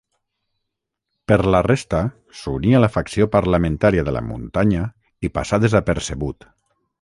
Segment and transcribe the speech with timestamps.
[1.31, 1.99] Per la resta,
[2.39, 4.89] s'uní a la facció parlamentària de la Muntanya
[5.29, 6.51] i passà desapercebut.